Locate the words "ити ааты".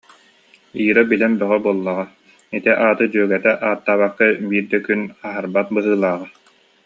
2.57-3.05